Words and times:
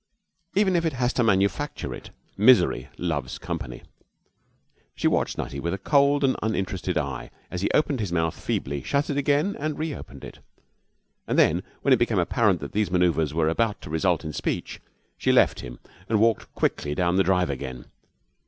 Even 0.55 0.75
if 0.75 0.83
it 0.83 0.93
has 0.93 1.13
to 1.13 1.23
manufacture 1.23 1.93
it, 1.93 2.09
misery 2.35 2.89
loves 2.97 3.37
company. 3.37 3.83
She 4.95 5.07
watched 5.07 5.37
Nutty 5.37 5.59
with 5.59 5.75
a 5.75 5.77
cold 5.77 6.23
and 6.23 6.35
uninterested 6.41 6.97
eye 6.97 7.29
as 7.51 7.61
he 7.61 7.69
opened 7.69 7.99
his 7.99 8.11
mouth 8.11 8.33
feebly, 8.43 8.81
shut 8.81 9.11
it 9.11 9.17
again 9.17 9.55
and 9.59 9.77
reopened 9.77 10.23
it; 10.23 10.39
and 11.27 11.37
then 11.37 11.61
when 11.83 11.93
it 11.93 11.99
became 11.99 12.17
apparent 12.17 12.61
that 12.61 12.71
these 12.71 12.89
manoeuvres 12.89 13.35
were 13.35 13.47
about 13.47 13.79
to 13.81 13.91
result 13.91 14.25
in 14.25 14.33
speech, 14.33 14.81
she 15.19 15.31
left 15.31 15.59
him 15.59 15.77
and 16.09 16.19
walked 16.19 16.51
quickly 16.55 16.95
down 16.95 17.17
the 17.17 17.23
drive 17.23 17.51
again. 17.51 17.85